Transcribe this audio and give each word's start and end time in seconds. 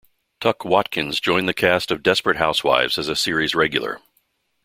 Tuc 0.39 0.65
Watkins 0.65 1.19
joined 1.19 1.47
the 1.47 1.53
cast 1.53 1.91
of 1.91 2.01
"Desperate 2.01 2.37
Housewives" 2.37 2.97
as 2.97 3.07
a 3.07 3.15
series 3.15 3.53
regular. 3.53 3.99